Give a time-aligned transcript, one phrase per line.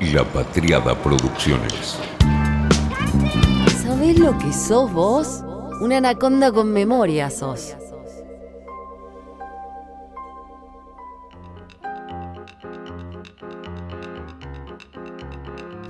[0.00, 1.98] La Patriada Producciones.
[3.82, 5.42] ¿Sabés lo que sos vos?
[5.80, 7.74] Una anaconda con memoria sos.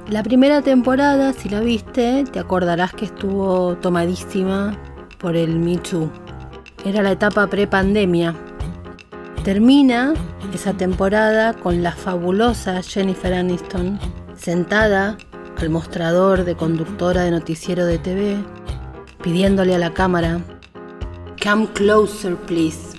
[0.09, 4.75] La primera temporada, si la viste, te acordarás que estuvo tomadísima
[5.19, 6.11] por el Me Too.
[6.83, 8.35] Era la etapa pre-pandemia.
[9.49, 10.13] Termina
[10.53, 13.99] esa temporada con la fabulosa Jennifer Aniston
[14.37, 15.17] sentada
[15.57, 18.37] al mostrador de conductora de noticiero de TV,
[19.23, 20.43] pidiéndole a la cámara,
[21.43, 22.99] Come closer, please.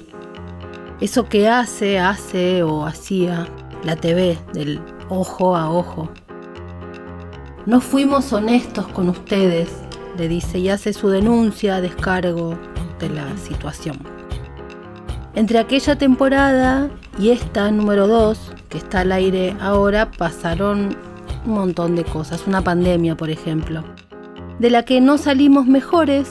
[1.00, 3.48] Eso que hace, hace o hacía
[3.84, 6.10] la TV del ojo a ojo.
[7.68, 9.70] No fuimos honestos con ustedes,
[10.18, 12.58] le dice y hace su denuncia a descargo
[12.98, 14.19] de la situación.
[15.36, 20.96] Entre aquella temporada y esta número 2, que está al aire ahora, pasaron
[21.46, 22.46] un montón de cosas.
[22.48, 23.84] Una pandemia, por ejemplo,
[24.60, 26.30] de la que no salimos mejores,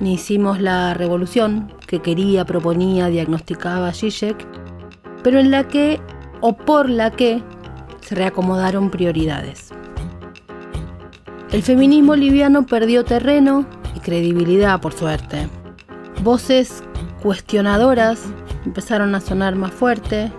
[0.00, 4.46] ni hicimos la revolución que quería, proponía, diagnosticaba Zizek,
[5.22, 6.00] pero en la que,
[6.40, 7.42] o por la que,
[8.00, 9.70] se reacomodaron prioridades.
[11.52, 15.48] El feminismo liviano perdió terreno y credibilidad, por suerte.
[16.22, 16.82] Voces
[17.28, 18.22] cuestionadoras
[18.64, 20.32] empezaron a sonar más fuerte.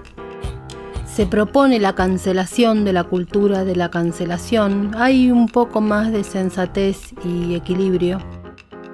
[1.05, 4.95] Se propone la cancelación de la cultura de la cancelación.
[4.97, 8.17] Hay un poco más de sensatez y equilibrio.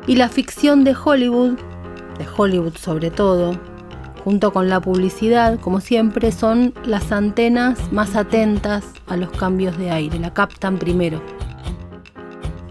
[0.07, 1.53] Y la ficción de Hollywood,
[2.19, 3.57] de Hollywood sobre todo,
[4.25, 9.91] junto con la publicidad, como siempre, son las antenas más atentas a los cambios de
[9.91, 10.19] aire.
[10.19, 11.21] La captan primero.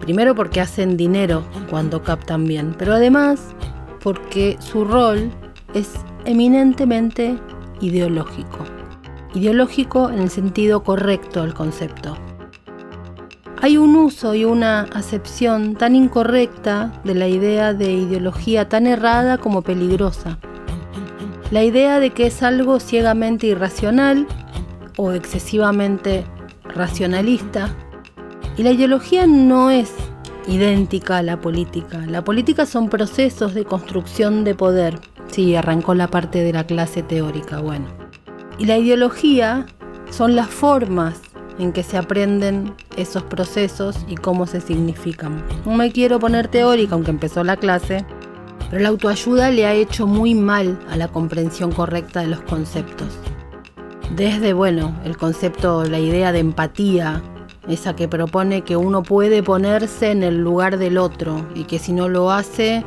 [0.01, 3.54] Primero porque hacen dinero cuando captan bien, pero además
[4.05, 5.31] porque su rol
[5.73, 5.93] es
[6.25, 7.39] eminentemente
[7.81, 8.59] ideológico.
[9.33, 12.15] Ideológico en el sentido correcto del concepto.
[13.63, 19.39] Hay un uso y una acepción tan incorrecta de la idea de ideología tan errada
[19.39, 20.37] como peligrosa.
[21.49, 24.27] La idea de que es algo ciegamente irracional
[24.97, 26.25] o excesivamente
[26.63, 27.75] racionalista
[28.55, 29.91] y la ideología no es
[30.47, 32.03] idéntica a la política.
[32.07, 34.99] La política son procesos de construcción de poder.
[35.27, 37.85] Sí, arrancó la parte de la clase teórica, bueno.
[38.57, 39.65] Y la ideología
[40.09, 41.19] son las formas
[41.59, 45.43] en que se aprenden esos procesos y cómo se significan.
[45.65, 48.05] No me quiero poner teórica, aunque empezó la clase,
[48.69, 53.07] pero la autoayuda le ha hecho muy mal a la comprensión correcta de los conceptos.
[54.15, 57.21] Desde, bueno, el concepto, la idea de empatía,
[57.67, 61.93] esa que propone que uno puede ponerse en el lugar del otro y que si
[61.93, 62.83] no lo hace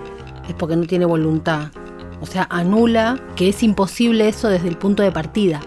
[0.49, 1.69] es porque no tiene voluntad.
[2.21, 5.61] O sea, anula que es imposible eso desde el punto de partida.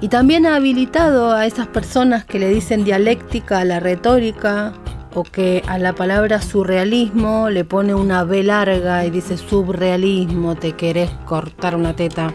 [0.00, 4.72] Y también ha habilitado a esas personas que le dicen dialéctica a la retórica
[5.14, 10.72] o que a la palabra surrealismo le pone una B larga y dice subrealismo, te
[10.72, 12.32] querés cortar una teta.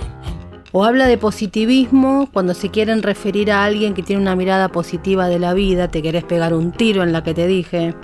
[0.71, 5.27] O habla de positivismo cuando se quieren referir a alguien que tiene una mirada positiva
[5.27, 7.95] de la vida, te querés pegar un tiro en la que te dije.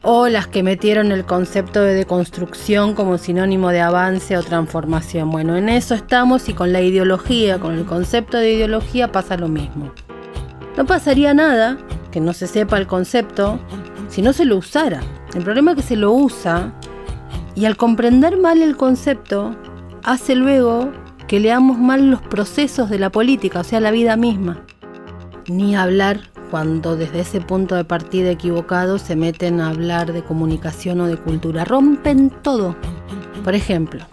[0.00, 5.30] O las que metieron el concepto de deconstrucción como sinónimo de avance o transformación.
[5.30, 9.48] Bueno, en eso estamos y con la ideología, con el concepto de ideología pasa lo
[9.48, 9.92] mismo.
[10.78, 11.76] No pasaría nada
[12.10, 13.58] que no se sepa el concepto
[14.08, 15.00] si no se lo usara.
[15.34, 16.72] El problema es que se lo usa
[17.54, 19.54] y al comprender mal el concepto
[20.02, 20.92] hace luego
[21.28, 24.64] que leamos mal los procesos de la política, o sea, la vida misma.
[25.48, 26.20] Ni hablar
[26.50, 31.16] cuando desde ese punto de partida equivocado se meten a hablar de comunicación o de
[31.16, 31.64] cultura.
[31.64, 32.76] Rompen todo.
[33.44, 34.04] Por ejemplo,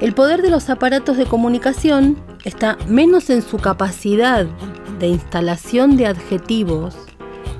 [0.00, 4.46] el poder de los aparatos de comunicación está menos en su capacidad
[4.98, 6.96] de instalación de adjetivos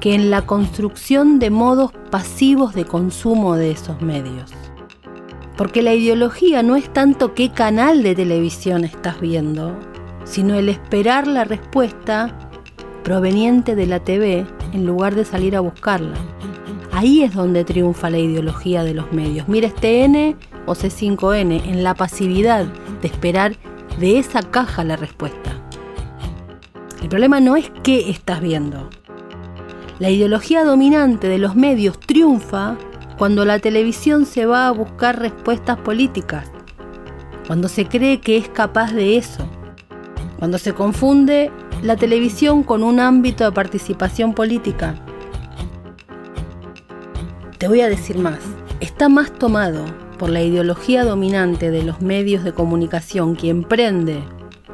[0.00, 4.52] que en la construcción de modos pasivos de consumo de esos medios.
[5.58, 9.76] Porque la ideología no es tanto qué canal de televisión estás viendo,
[10.22, 12.48] sino el esperar la respuesta
[13.02, 16.14] proveniente de la TV en lugar de salir a buscarla.
[16.92, 19.48] Ahí es donde triunfa la ideología de los medios.
[19.48, 22.64] Mira este N o C5N, en la pasividad
[23.02, 23.56] de esperar
[23.98, 25.60] de esa caja la respuesta.
[27.02, 28.90] El problema no es qué estás viendo.
[29.98, 32.76] La ideología dominante de los medios triunfa
[33.18, 36.48] cuando la televisión se va a buscar respuestas políticas,
[37.48, 39.44] cuando se cree que es capaz de eso,
[40.38, 41.50] cuando se confunde
[41.82, 44.94] la televisión con un ámbito de participación política.
[47.58, 48.38] Te voy a decir más,
[48.78, 49.84] está más tomado
[50.16, 54.22] por la ideología dominante de los medios de comunicación que emprende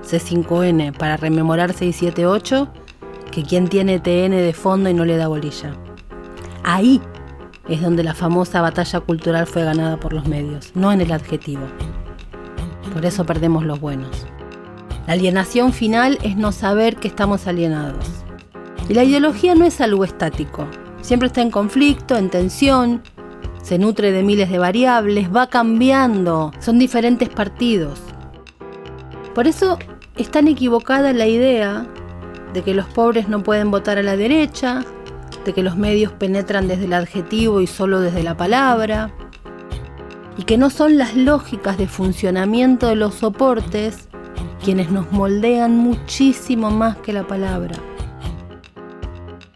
[0.03, 2.69] C5N para rememorar 678
[3.31, 5.75] que quien tiene TN de fondo y no le da bolilla.
[6.63, 7.01] Ahí
[7.69, 11.63] es donde la famosa batalla cultural fue ganada por los medios, no en el adjetivo.
[12.93, 14.27] Por eso perdemos los buenos.
[15.07, 18.07] La alienación final es no saber que estamos alienados.
[18.89, 20.67] Y la ideología no es algo estático.
[21.01, 23.03] Siempre está en conflicto, en tensión,
[23.63, 28.01] se nutre de miles de variables, va cambiando, son diferentes partidos.
[29.35, 29.79] Por eso
[30.17, 31.87] es tan equivocada la idea
[32.53, 34.85] de que los pobres no pueden votar a la derecha,
[35.45, 39.13] de que los medios penetran desde el adjetivo y solo desde la palabra,
[40.37, 44.09] y que no son las lógicas de funcionamiento de los soportes
[44.65, 47.77] quienes nos moldean muchísimo más que la palabra.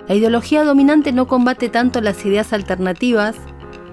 [0.07, 3.37] La ideología dominante no combate tanto las ideas alternativas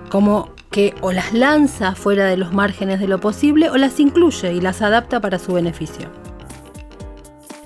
[0.09, 4.53] como que o las lanza fuera de los márgenes de lo posible o las incluye
[4.53, 6.09] y las adapta para su beneficio.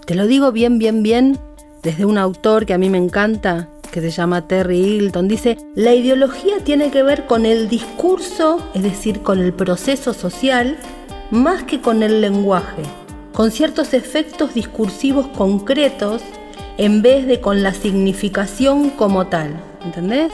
[0.06, 1.40] Te lo digo bien, bien, bien,
[1.84, 5.28] desde un autor que a mí me encanta, que se llama Terry Hilton.
[5.28, 10.78] Dice, la ideología tiene que ver con el discurso, es decir, con el proceso social,
[11.32, 12.84] más que con el lenguaje,
[13.34, 16.22] con ciertos efectos discursivos concretos
[16.78, 19.62] en vez de con la significación como tal.
[19.84, 20.32] ¿Entendés?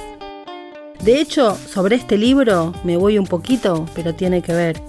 [1.03, 4.81] De hecho, sobre este libro me voy un poquito, pero tiene que ver.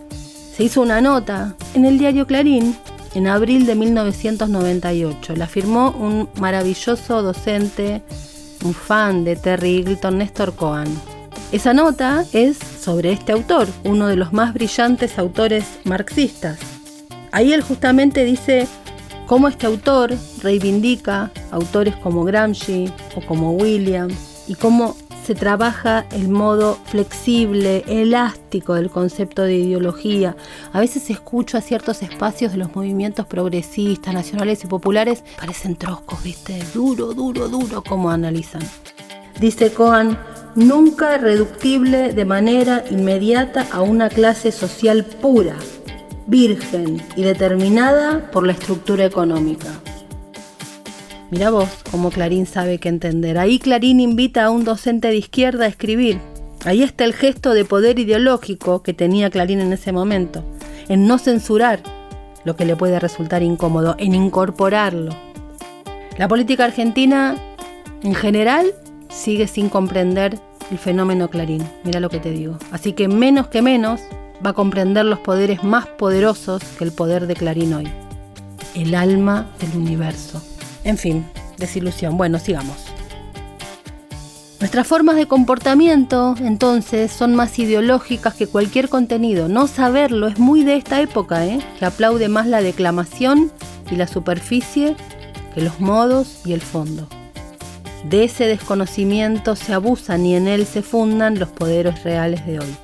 [0.54, 2.76] Se hizo una nota en el diario Clarín
[3.14, 5.36] en abril de 1998.
[5.36, 8.02] La firmó un maravilloso docente,
[8.66, 10.88] un fan de Terry Eagleton, Néstor Cohen.
[11.52, 16.58] Esa nota es sobre este autor, uno de los más brillantes autores marxistas.
[17.30, 18.66] Ahí él justamente dice
[19.26, 24.96] cómo este autor reivindica autores como Gramsci o como Williams y cómo
[25.26, 30.36] se trabaja el modo flexible, elástico del concepto de ideología.
[30.72, 36.22] A veces escucho a ciertos espacios de los movimientos progresistas, nacionales y populares, parecen troscos,
[36.22, 36.62] ¿viste?
[36.72, 38.62] Duro, duro, duro como analizan.
[39.40, 40.16] Dice Cohen,
[40.54, 45.56] nunca reductible de manera inmediata a una clase social pura,
[46.28, 49.72] virgen y determinada por la estructura económica.
[51.30, 53.36] Mira vos cómo Clarín sabe qué entender.
[53.36, 56.20] Ahí Clarín invita a un docente de izquierda a escribir.
[56.64, 60.44] Ahí está el gesto de poder ideológico que tenía Clarín en ese momento,
[60.88, 61.82] en no censurar
[62.44, 65.14] lo que le puede resultar incómodo, en incorporarlo.
[66.16, 67.36] La política argentina,
[68.02, 68.66] en general,
[69.08, 70.38] sigue sin comprender
[70.70, 71.62] el fenómeno Clarín.
[71.82, 72.56] Mira lo que te digo.
[72.70, 74.00] Así que menos que menos
[74.44, 77.88] va a comprender los poderes más poderosos que el poder de Clarín hoy.
[78.76, 80.40] El alma del universo.
[80.86, 81.26] En fin,
[81.58, 82.16] desilusión.
[82.16, 82.76] Bueno, sigamos.
[84.60, 89.48] Nuestras formas de comportamiento, entonces, son más ideológicas que cualquier contenido.
[89.48, 91.58] No saberlo es muy de esta época, ¿eh?
[91.78, 93.50] que aplaude más la declamación
[93.90, 94.94] y la superficie
[95.56, 97.08] que los modos y el fondo.
[98.08, 102.76] De ese desconocimiento se abusan y en él se fundan los poderes reales de hoy.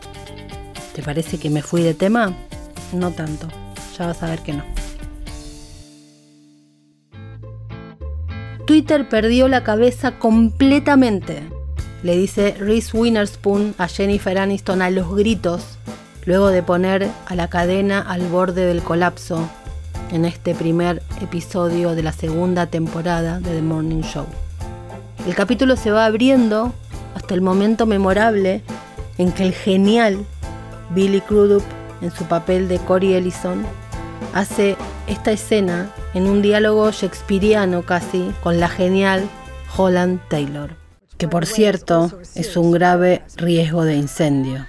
[0.93, 2.35] ¿Te parece que me fui de tema?
[2.93, 3.47] No tanto,
[3.97, 4.82] ya vas a ver que no.
[8.73, 11.43] Twitter perdió la cabeza completamente,
[12.03, 15.77] le dice Reese Witherspoon a Jennifer Aniston a los gritos,
[16.25, 19.47] luego de poner a la cadena al borde del colapso
[20.11, 24.25] en este primer episodio de la segunda temporada de The Morning Show.
[25.27, 26.73] El capítulo se va abriendo
[27.15, 28.63] hasta el momento memorable
[29.19, 30.25] en que el genial
[30.95, 31.63] Billy Crudup,
[32.01, 33.67] en su papel de Corey Ellison,
[34.33, 39.29] hace esta escena en un diálogo shakespeariano casi con la genial
[39.77, 40.77] Holland Taylor,
[41.19, 44.67] que por cierto es un grave riesgo de incendio.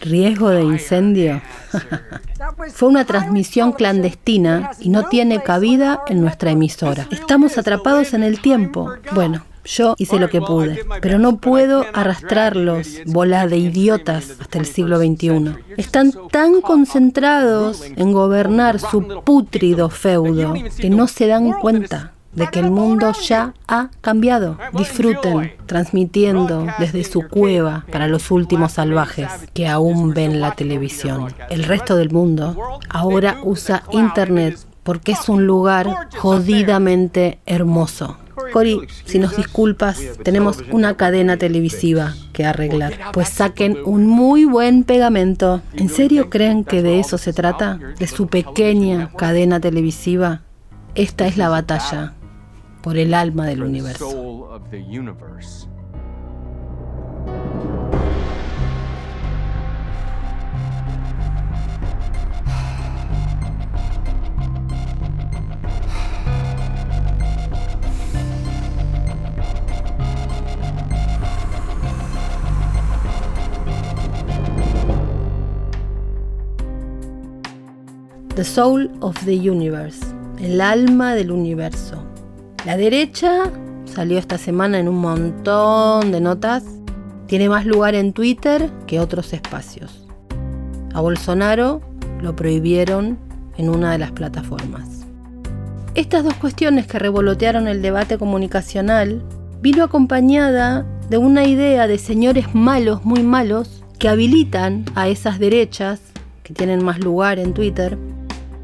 [0.00, 1.40] ¿Riesgo de incendio?
[2.72, 7.06] Fue una transmisión clandestina y no tiene cabida en nuestra emisora.
[7.12, 8.92] Estamos atrapados en el tiempo.
[9.12, 14.66] Bueno, yo hice lo que pude, pero no puedo arrastrarlos, bola de idiotas, hasta el
[14.66, 15.56] siglo XXI.
[15.76, 22.60] Están tan concentrados en gobernar su pútrido feudo que no se dan cuenta de que
[22.60, 24.56] el mundo ya ha cambiado.
[24.72, 31.34] Disfruten transmitiendo desde su cueva para los últimos salvajes que aún ven la televisión.
[31.50, 38.16] El resto del mundo ahora usa Internet porque es un lugar jodidamente hermoso.
[38.52, 42.94] Cory, si nos disculpas, tenemos una cadena televisiva que arreglar.
[43.12, 45.62] Pues saquen un muy buen pegamento.
[45.74, 47.78] ¿En serio creen que de eso se trata?
[47.98, 50.42] ¿De su pequeña cadena televisiva?
[50.94, 52.14] Esta es la batalla
[52.82, 54.60] por el alma del universo.
[78.42, 80.04] The Soul of the Universe,
[80.40, 82.02] el alma del universo.
[82.66, 83.44] La derecha
[83.84, 86.64] salió esta semana en un montón de notas,
[87.28, 90.08] tiene más lugar en Twitter que otros espacios.
[90.92, 91.82] A Bolsonaro
[92.20, 93.16] lo prohibieron
[93.58, 95.06] en una de las plataformas.
[95.94, 99.22] Estas dos cuestiones que revolotearon el debate comunicacional
[99.60, 106.00] vino acompañada de una idea de señores malos, muy malos, que habilitan a esas derechas,
[106.42, 107.96] que tienen más lugar en Twitter,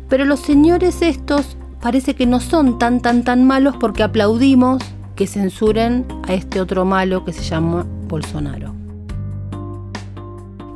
[0.08, 4.82] pero los señores estos parece que no son tan tan tan malos porque aplaudimos
[5.16, 8.74] que censuren a este otro malo que se llama Bolsonaro.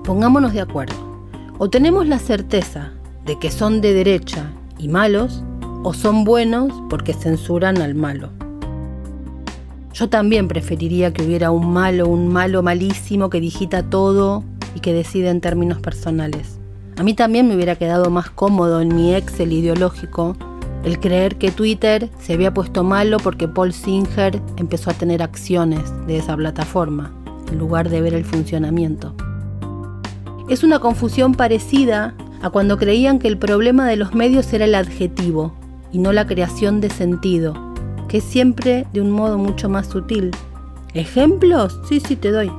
[0.04, 0.96] Pongámonos de acuerdo.
[1.58, 2.92] O tenemos la certeza
[3.24, 5.44] de que son de derecha y malos,
[5.84, 8.30] o son buenos porque censuran al malo.
[9.92, 14.42] Yo también preferiría que hubiera un malo, un malo malísimo que digita todo
[14.74, 16.58] y que decide en términos personales.
[17.02, 20.36] A mí también me hubiera quedado más cómodo en mi Excel ideológico
[20.84, 25.82] el creer que Twitter se había puesto malo porque Paul Singer empezó a tener acciones
[26.06, 27.12] de esa plataforma,
[27.50, 29.16] en lugar de ver el funcionamiento.
[30.48, 34.76] Es una confusión parecida a cuando creían que el problema de los medios era el
[34.76, 35.56] adjetivo
[35.90, 37.74] y no la creación de sentido,
[38.06, 40.30] que es siempre de un modo mucho más sutil.
[40.94, 41.80] ¿Ejemplos?
[41.88, 42.52] Sí, sí, te doy.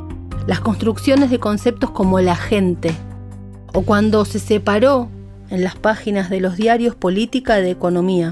[0.47, 2.93] Las construcciones de conceptos como la gente,
[3.73, 5.09] o cuando se separó
[5.49, 8.31] en las páginas de los diarios política de economía,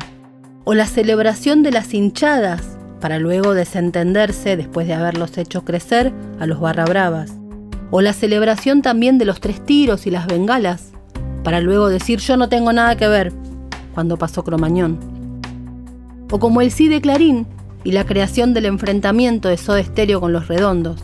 [0.63, 6.45] o la celebración de las hinchadas para luego desentenderse después de haberlos hecho crecer a
[6.45, 7.33] los barra bravas,
[7.89, 10.91] o la celebración también de los tres tiros y las bengalas,
[11.43, 13.33] para luego decir yo no tengo nada que ver
[13.95, 14.99] cuando pasó Cromañón,
[16.31, 17.47] o como el sí de Clarín
[17.83, 21.03] y la creación del enfrentamiento de Soda Estéreo con los redondos.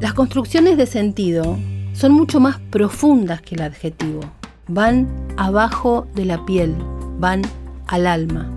[0.00, 1.58] Las construcciones de sentido
[1.98, 4.20] son mucho más profundas que el adjetivo.
[4.68, 6.76] Van abajo de la piel,
[7.18, 7.42] van
[7.88, 8.48] al alma.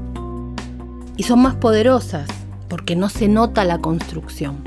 [1.17, 2.29] Y son más poderosas
[2.69, 4.57] porque no se nota la construcción.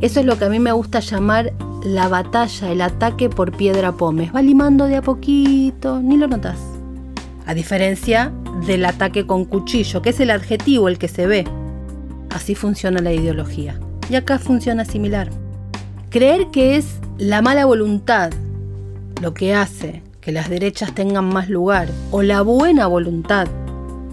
[0.00, 1.52] Eso es lo que a mí me gusta llamar
[1.84, 4.34] la batalla, el ataque por piedra pómez.
[4.34, 6.58] Va limando de a poquito, ni lo notas.
[7.44, 8.32] A diferencia
[8.66, 11.44] del ataque con cuchillo, que es el adjetivo el que se ve.
[12.30, 13.78] Así funciona la ideología.
[14.08, 15.28] Y acá funciona similar.
[16.08, 18.32] Creer que es la mala voluntad
[19.20, 23.46] lo que hace que las derechas tengan más lugar, o la buena voluntad,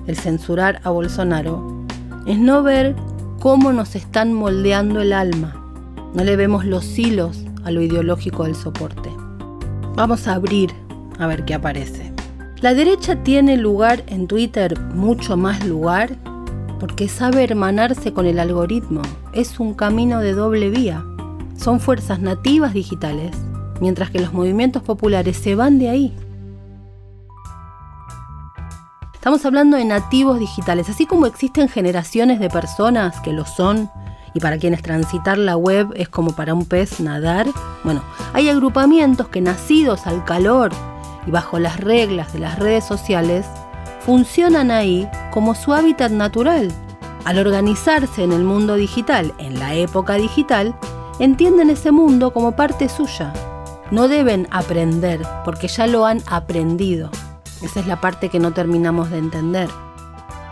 [0.08, 1.86] el censurar a Bolsonaro,
[2.26, 2.98] es no ver
[3.40, 5.56] cómo nos están moldeando el alma.
[6.14, 9.10] No le vemos los hilos a lo ideológico del soporte.
[9.96, 10.72] Vamos a abrir
[11.18, 12.12] a ver qué aparece.
[12.60, 16.18] La derecha tiene lugar en Twitter, mucho más lugar,
[16.78, 19.02] porque sabe hermanarse con el algoritmo.
[19.32, 21.06] Es un camino de doble vía
[21.58, 23.36] son fuerzas nativas digitales,
[23.82, 26.16] mientras que los movimientos populares se van de ahí.
[29.14, 33.90] Estamos hablando de nativos digitales, así como existen generaciones de personas que lo son,
[34.34, 37.48] y para quienes transitar la web es como para un pez nadar,
[37.84, 40.72] bueno, hay agrupamientos que nacidos al calor
[41.26, 43.46] y bajo las reglas de las redes sociales,
[44.00, 46.72] funcionan ahí como su hábitat natural.
[47.26, 50.74] Al organizarse en el mundo digital, en la época digital,
[51.20, 53.34] entienden ese mundo como parte suya.
[53.92, 57.10] No deben aprender porque ya lo han aprendido.
[57.62, 59.70] Esa es la parte que no terminamos de entender.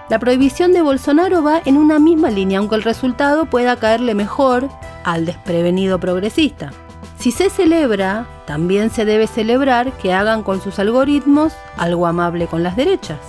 [0.10, 4.69] La prohibición de Bolsonaro va en una misma línea, aunque el resultado pueda caerle mejor
[5.03, 6.72] al desprevenido progresista.
[7.17, 12.62] Si se celebra, también se debe celebrar que hagan con sus algoritmos algo amable con
[12.62, 13.19] las derechas.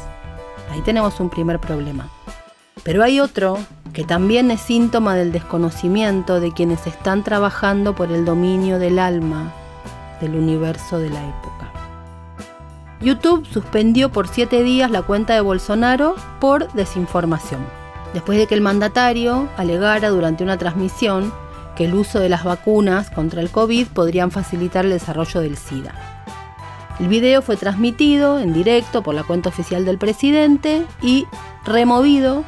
[0.70, 2.08] Ahí tenemos un primer problema.
[2.82, 3.58] Pero hay otro
[3.92, 9.52] que también es síntoma del desconocimiento de quienes están trabajando por el dominio del alma
[10.20, 11.72] del universo de la época.
[13.00, 17.60] YouTube suspendió por siete días la cuenta de Bolsonaro por desinformación,
[18.14, 21.32] después de que el mandatario alegara durante una transmisión
[21.76, 25.94] que el uso de las vacunas contra el COVID podrían facilitar el desarrollo del SIDA.
[26.98, 31.26] El video fue transmitido en directo por la cuenta oficial del presidente y
[31.66, 32.44] removido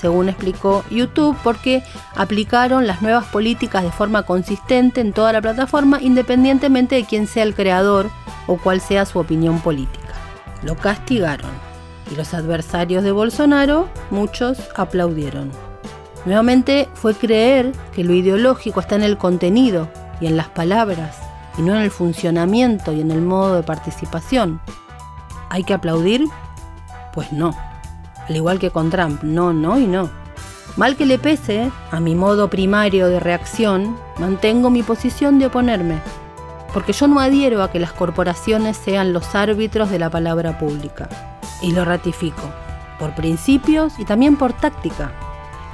[0.00, 1.82] según explicó YouTube, porque
[2.16, 7.42] aplicaron las nuevas políticas de forma consistente en toda la plataforma, independientemente de quién sea
[7.42, 8.10] el creador
[8.46, 10.14] o cuál sea su opinión política.
[10.62, 11.50] Lo castigaron
[12.10, 15.50] y los adversarios de Bolsonaro, muchos aplaudieron.
[16.24, 19.88] Nuevamente fue creer que lo ideológico está en el contenido
[20.20, 21.18] y en las palabras,
[21.58, 24.60] y no en el funcionamiento y en el modo de participación.
[25.50, 26.24] ¿Hay que aplaudir?
[27.12, 27.69] Pues no
[28.28, 30.10] al igual que con Trump, no, no y no.
[30.76, 36.00] Mal que le pese, a mi modo primario de reacción, mantengo mi posición de oponerme.
[36.72, 41.08] porque yo no adhiero a que las corporaciones sean los árbitros de la palabra pública.
[41.62, 42.42] Y lo ratifico,
[42.98, 45.12] por principios y también por táctica.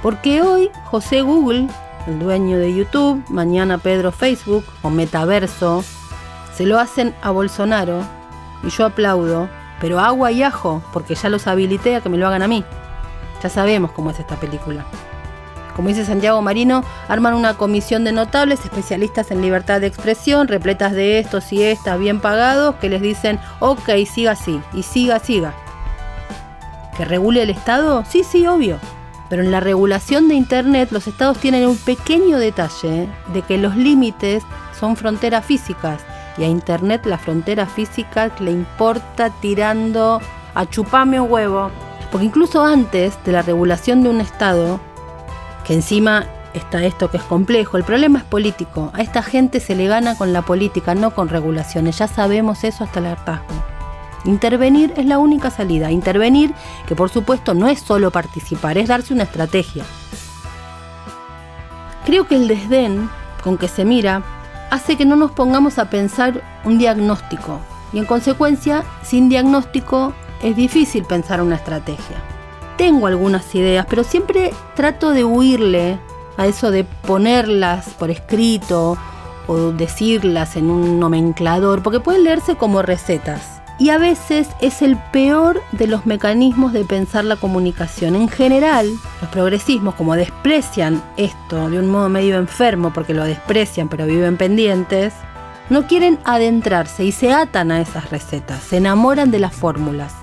[0.03, 1.69] Porque hoy José Google,
[2.07, 5.85] el dueño de YouTube, mañana Pedro Facebook o Metaverso,
[6.55, 8.00] se lo hacen a Bolsonaro
[8.62, 9.49] y yo aplaudo,
[9.80, 12.64] pero agua y ajo, porque ya los habilité a que me lo hagan a mí.
[13.42, 14.85] Ya sabemos cómo es esta película.
[15.75, 20.92] Como dice Santiago Marino, arman una comisión de notables especialistas en libertad de expresión, repletas
[20.92, 25.52] de estos y estas bien pagados, que les dicen, ok, siga así, y siga, siga.
[26.97, 28.04] ¿Que regule el Estado?
[28.09, 28.78] Sí, sí, obvio.
[29.28, 33.76] Pero en la regulación de Internet los estados tienen un pequeño detalle de que los
[33.76, 34.45] límites
[34.78, 36.00] son fronteras físicas
[36.38, 40.21] y a Internet la frontera física le importa tirando
[40.55, 41.71] a chupame un huevo.
[42.11, 44.81] Porque incluso antes de la regulación de un estado,
[45.66, 48.90] que encima está esto que es complejo, el problema es político.
[48.95, 51.99] A esta gente se le gana con la política, no con regulaciones.
[51.99, 53.55] Ya sabemos eso hasta el hartazgo.
[54.25, 55.90] Intervenir es la única salida.
[55.90, 56.52] Intervenir,
[56.87, 59.85] que por supuesto no es solo participar, es darse una estrategia.
[62.05, 63.11] Creo que el desdén
[63.43, 64.23] con que se mira
[64.76, 67.61] hace que no nos pongamos a pensar un diagnóstico.
[67.92, 72.23] Y en consecuencia, sin diagnóstico es difícil pensar una estrategia
[72.76, 75.99] tengo algunas ideas, pero siempre trato de huirle
[76.37, 78.97] a eso de ponerlas por escrito
[79.47, 83.56] o decirlas en un nomenclador, porque pueden leerse como recetas.
[83.78, 88.14] Y a veces es el peor de los mecanismos de pensar la comunicación.
[88.14, 88.88] En general,
[89.21, 94.38] los progresismos, como desprecian esto de un modo medio enfermo, porque lo desprecian pero viven
[94.38, 95.12] pendientes,
[95.68, 100.14] no quieren adentrarse y se atan a esas recetas, se enamoran de las fórmulas.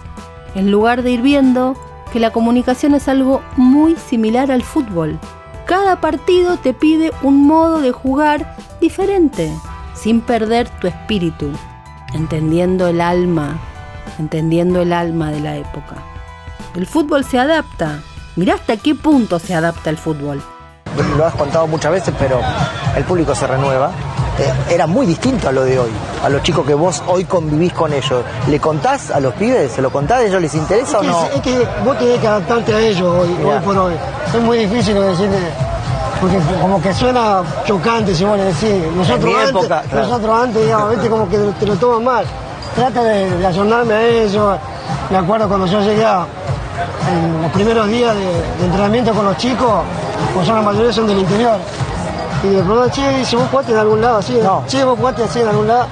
[0.56, 1.76] En lugar de ir viendo
[2.12, 5.20] que la comunicación es algo muy similar al fútbol.
[5.66, 9.52] Cada partido te pide un modo de jugar diferente,
[9.94, 11.52] sin perder tu espíritu,
[12.14, 13.60] entendiendo el alma,
[14.20, 15.96] entendiendo el alma de la época.
[16.76, 18.00] El fútbol se adapta.
[18.36, 20.42] Mirá hasta qué punto se adapta el fútbol.
[21.18, 22.40] Lo has contado muchas veces, pero
[22.96, 23.92] el público se renueva
[24.40, 25.92] eh, era muy distinto a lo de hoy,
[26.24, 28.24] a los chicos que vos hoy convivís con ellos.
[28.50, 29.74] ¿Le contás a los pibes?
[29.74, 30.22] ¿Se lo contás?
[30.22, 31.26] ¿A ellos les interesa o no?
[31.26, 33.30] Es que vos tenés que adaptarte a ellos hoy,
[33.64, 33.94] por hoy.
[34.34, 35.38] Es muy difícil decirle,
[36.24, 38.82] porque como que suena chocante si vos le decís.
[38.96, 42.26] Nosotros antes, nosotros antes, digamos, como que te lo toman mal.
[42.76, 44.58] Trata de, de a ellos.
[45.10, 49.84] Me acuerdo cuando yo llegué en los primeros días de, entrenamiento con los chicos,
[50.34, 51.58] pues son la mayoría son del interior
[52.42, 54.40] y de pronto, che, dice, vos jugaste en algún lado así.
[54.42, 54.64] No.
[54.68, 55.88] Che, vos jugaste así en algún lado.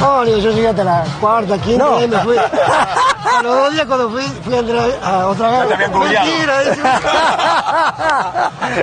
[0.00, 2.04] Oh, digo, yo llegué hasta la cuarta, quinta, no.
[2.04, 2.36] y me fui.
[3.38, 5.78] a los dos días cuando fui, fui a entrar a otra vez.
[5.90, 6.62] Mentira,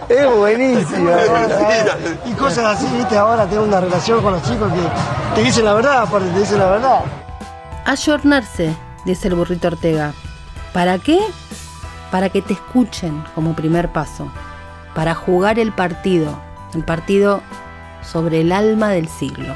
[0.09, 1.11] es buenísimo.
[2.25, 5.73] y cosas así, viste, ahora tengo una relación con los chicos que te dicen la
[5.73, 6.99] verdad, aparte te dicen la verdad.
[7.85, 10.13] Ayornarse, dice el burrito Ortega.
[10.73, 11.19] ¿Para qué?
[12.11, 14.31] Para que te escuchen como primer paso.
[14.95, 16.39] Para jugar el partido,
[16.73, 17.41] el partido
[18.01, 19.55] sobre el alma del siglo.